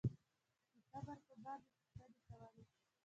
[0.73, 2.63] د قبر په باب یې پوښتنې کولې.